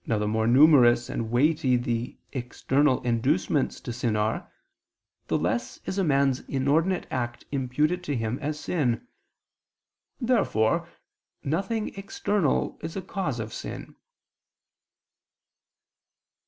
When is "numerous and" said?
0.47-1.29